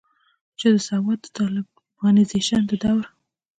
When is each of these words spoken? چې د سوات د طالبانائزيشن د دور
چې 0.59 0.67
د 0.73 0.75
سوات 0.89 1.19
د 1.23 1.27
طالبانائزيشن 1.37 2.61
د 2.69 2.71
دور 2.83 3.05